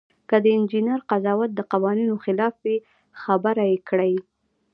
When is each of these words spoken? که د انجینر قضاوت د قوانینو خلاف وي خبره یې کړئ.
که 0.29 0.35
د 0.43 0.45
انجینر 0.57 0.99
قضاوت 1.09 1.51
د 1.55 1.59
قوانینو 1.71 2.15
خلاف 2.23 2.53
وي 2.63 2.77
خبره 3.21 3.63
یې 3.71 3.77
کړئ. 3.89 4.13